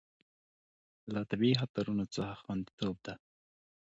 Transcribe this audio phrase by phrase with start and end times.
[1.13, 3.13] له طبیعي خطرونو څخه خوندیتوب ده.